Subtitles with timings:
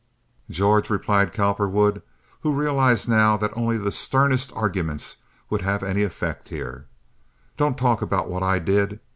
[0.49, 2.01] "George," replied Cowperwood,
[2.39, 5.17] who realized now that only the sternest arguments
[5.51, 6.87] would have any effect here,
[7.55, 8.99] "don't talk about what I did.